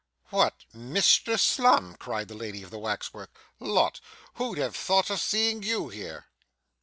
'What, 0.31 0.65
Mr 0.75 1.37
Slum!' 1.37 1.95
cried 1.95 2.27
the 2.27 2.33
lady 2.33 2.63
of 2.63 2.71
the 2.71 2.79
wax 2.79 3.13
work. 3.13 3.29
'Lot! 3.59 4.01
who'd 4.33 4.57
have 4.57 4.75
thought 4.75 5.11
of 5.11 5.21
seeing 5.21 5.61
you 5.61 5.89
here! 5.89 6.25